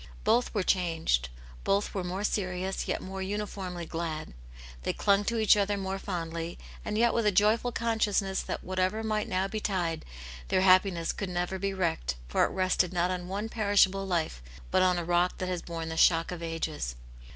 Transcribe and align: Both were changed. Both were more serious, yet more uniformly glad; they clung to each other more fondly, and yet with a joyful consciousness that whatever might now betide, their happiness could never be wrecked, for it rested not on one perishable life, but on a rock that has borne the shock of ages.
Both 0.23 0.51
were 0.55 0.63
changed. 0.63 1.29
Both 1.63 1.93
were 1.93 2.03
more 2.03 2.23
serious, 2.23 2.87
yet 2.87 3.03
more 3.03 3.21
uniformly 3.21 3.85
glad; 3.85 4.33
they 4.81 4.93
clung 4.93 5.23
to 5.25 5.37
each 5.37 5.55
other 5.55 5.77
more 5.77 5.99
fondly, 5.99 6.57
and 6.83 6.97
yet 6.97 7.13
with 7.13 7.27
a 7.27 7.31
joyful 7.31 7.71
consciousness 7.71 8.41
that 8.41 8.63
whatever 8.63 9.03
might 9.03 9.27
now 9.29 9.47
betide, 9.47 10.03
their 10.47 10.61
happiness 10.61 11.11
could 11.11 11.29
never 11.29 11.59
be 11.59 11.71
wrecked, 11.75 12.15
for 12.29 12.43
it 12.45 12.49
rested 12.49 12.91
not 12.91 13.11
on 13.11 13.27
one 13.27 13.47
perishable 13.47 14.07
life, 14.07 14.41
but 14.71 14.81
on 14.81 14.97
a 14.97 15.05
rock 15.05 15.37
that 15.37 15.49
has 15.49 15.61
borne 15.61 15.89
the 15.89 15.97
shock 15.97 16.31
of 16.31 16.41
ages. 16.41 16.95